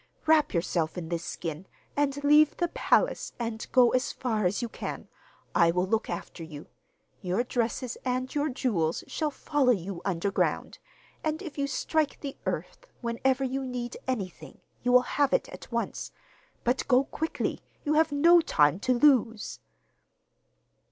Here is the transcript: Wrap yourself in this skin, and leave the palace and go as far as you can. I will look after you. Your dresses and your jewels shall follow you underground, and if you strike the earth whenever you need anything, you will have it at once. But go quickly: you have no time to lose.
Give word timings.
Wrap 0.25 0.51
yourself 0.51 0.97
in 0.97 1.09
this 1.09 1.23
skin, 1.23 1.67
and 1.95 2.23
leave 2.23 2.57
the 2.57 2.69
palace 2.69 3.33
and 3.37 3.67
go 3.71 3.91
as 3.91 4.11
far 4.11 4.47
as 4.47 4.59
you 4.63 4.67
can. 4.67 5.07
I 5.53 5.69
will 5.69 5.85
look 5.85 6.09
after 6.09 6.43
you. 6.43 6.65
Your 7.21 7.43
dresses 7.43 7.99
and 8.03 8.33
your 8.33 8.49
jewels 8.49 9.03
shall 9.05 9.29
follow 9.29 9.69
you 9.71 10.01
underground, 10.03 10.79
and 11.23 11.39
if 11.43 11.55
you 11.59 11.67
strike 11.67 12.19
the 12.21 12.35
earth 12.47 12.87
whenever 13.01 13.43
you 13.43 13.63
need 13.63 13.95
anything, 14.07 14.59
you 14.81 14.91
will 14.91 15.01
have 15.03 15.33
it 15.33 15.47
at 15.49 15.71
once. 15.71 16.11
But 16.63 16.87
go 16.87 17.03
quickly: 17.03 17.61
you 17.85 17.93
have 17.93 18.11
no 18.11 18.39
time 18.41 18.79
to 18.79 18.93
lose. 18.97 19.59